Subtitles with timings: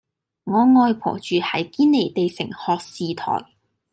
[0.45, 3.45] 我外婆住喺堅尼地城學士臺